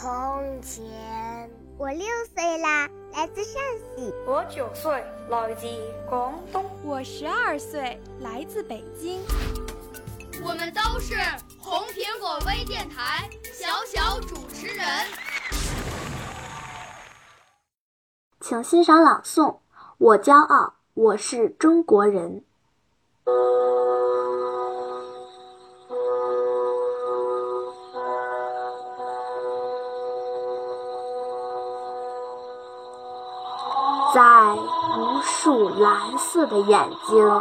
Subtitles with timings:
[0.00, 0.82] 从前。
[1.76, 3.62] 我六岁啦，来自陕
[3.94, 4.10] 西。
[4.26, 5.66] 我九岁，来自
[6.08, 6.64] 广东。
[6.82, 9.20] 我十二岁，来自北京。
[10.42, 11.16] 我们都是
[11.58, 14.86] 红苹果微电台小小主持人，
[18.40, 19.58] 请欣赏朗诵。
[19.98, 22.42] 我骄傲，我是中国人。
[34.14, 34.56] 在
[34.98, 37.40] 无数蓝色的眼睛。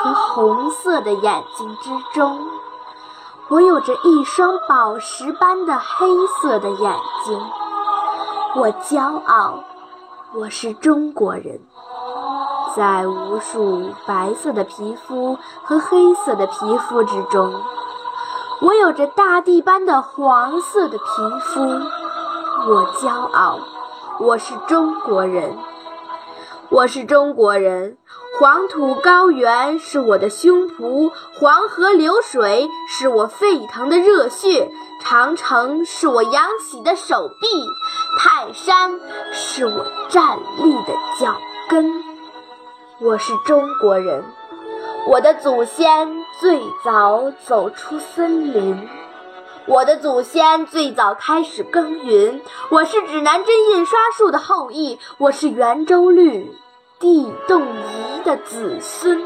[0.00, 2.38] 和红色的眼睛之中，
[3.48, 6.06] 我有着一双宝石般的黑
[6.40, 7.40] 色的眼睛。
[8.54, 9.64] 我骄傲，
[10.34, 11.60] 我是中国人。
[12.76, 17.60] 在无数白色的皮肤和黑色的皮肤之中，
[18.60, 21.04] 我有着大地般的黄色的皮
[21.40, 21.60] 肤。
[22.70, 23.58] 我骄傲，
[24.20, 25.58] 我是中国人。
[26.70, 27.96] 我是中国人。
[28.38, 34.70] 黄土高原是我的胸脯，黄河流水是我沸腾的热血，
[35.00, 37.48] 长城是我扬起的手臂，
[38.18, 39.00] 泰山
[39.32, 41.36] 是我站立的脚
[41.70, 42.04] 跟。
[43.00, 44.22] 我是中国人，
[45.08, 48.88] 我的祖先最早走出森林，
[49.66, 52.40] 我的祖先最早开始耕耘。
[52.68, 56.52] 我是指南针印刷术的后裔，我是圆周率。
[57.00, 59.22] 地动仪的子孙，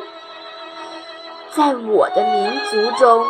[1.53, 3.25] 在我的民族中，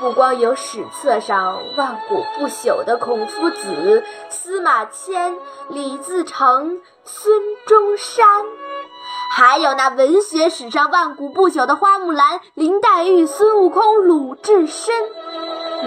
[0.00, 5.38] 不光有史册上万古不朽的孔夫子、司马迁、
[5.70, 8.26] 李自成、孙中山，
[9.30, 14.94] 还有那文学史上万古不朽的花木兰、林黛玉、孙悟空、鲁智深。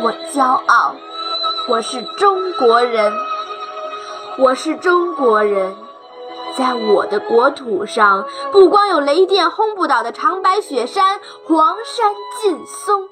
[0.01, 0.95] 我骄傲，
[1.67, 3.13] 我是中国人，
[4.39, 5.86] 我是中国人。
[6.57, 13.09] 在我的国土上，不光有雷电轰不倒的长白雪山、黄山劲松，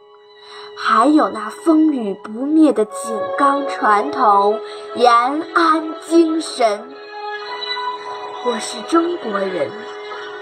[0.76, 4.60] 还有那风雨不灭的井冈传统、
[4.96, 6.90] 延安精神。
[8.48, 9.70] 我是中国人，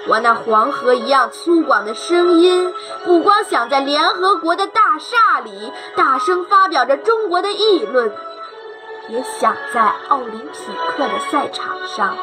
[0.08, 8.14] 我那黄河一样粗犷的声音，不光响在联合国的大厦里，大声发表着中国的议论，
[9.10, 12.16] 也响在奥林匹克的赛场上。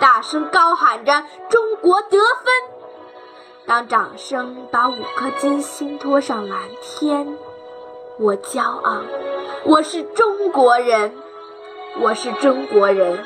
[0.00, 2.54] 大声高喊着“中国得分”，
[3.66, 7.36] 当掌声把五颗金星托上蓝天，
[8.18, 9.02] 我骄傲，
[9.64, 11.14] 我是中国人，
[12.00, 13.24] 我是中国人，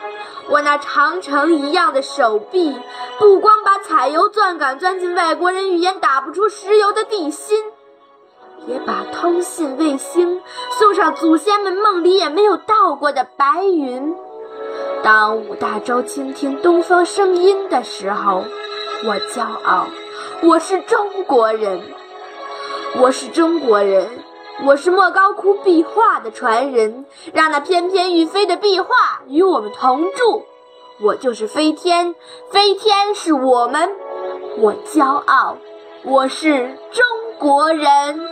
[0.49, 2.75] 我那长城一样的手臂，
[3.19, 7.63] 不光把采油钻杆钻进外国人语言打不出石油的地心，
[8.67, 10.41] 也把通信卫星
[10.79, 14.17] 送上祖先们梦里也没有到过的白云。
[15.03, 18.45] 当五大洲倾听东方声音的时候，
[19.05, 19.87] 我骄傲，
[20.43, 21.83] 我是中国人，
[22.99, 24.09] 我是中国人，
[24.65, 28.95] 我是莫高窟壁画的传人，让那翩翩欲飞的壁画
[29.27, 30.45] 与我们同住。
[31.01, 32.15] 我就是飞天，
[32.51, 33.91] 飞天是我们，
[34.59, 35.57] 我骄傲，
[36.05, 37.05] 我是中
[37.41, 38.32] 国人。